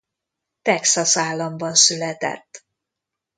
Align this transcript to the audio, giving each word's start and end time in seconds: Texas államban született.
Texas 0.61 1.17
államban 1.17 1.75
született. 1.75 2.65